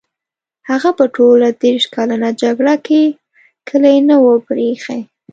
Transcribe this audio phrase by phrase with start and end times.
[0.69, 3.01] هغه په ټوله دېرش کلنه جګړه کې
[3.69, 4.99] کلی نه وو پرې ایښی.